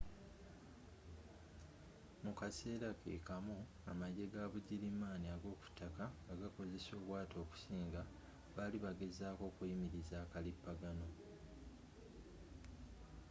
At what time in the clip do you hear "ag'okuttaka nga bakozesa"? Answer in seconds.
5.35-6.91